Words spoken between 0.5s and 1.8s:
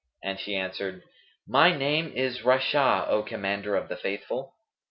answered, "My